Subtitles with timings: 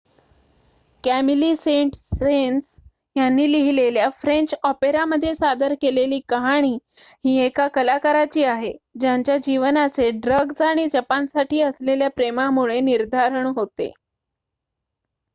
[1.03, 2.69] "Camille Saint-Saens
[3.15, 6.73] यांनी लिहिलेल्या French ऑपेरामध्ये सादर केलेली कहाणी
[7.25, 13.91] ही एका कलाकाराची आहे "ज्यांच्या जीवनाचे ड्रग्ज आणि जपानसाठी असलेल्या प्रेमामुळे निर्धारण होते.""